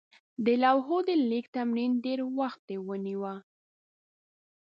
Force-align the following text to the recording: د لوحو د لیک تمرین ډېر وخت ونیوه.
د 0.45 0.47
لوحو 0.63 0.97
د 1.07 1.09
لیک 1.29 1.45
تمرین 1.55 1.91
ډېر 2.05 2.19
وخت 2.39 2.63
ونیوه. 2.87 3.35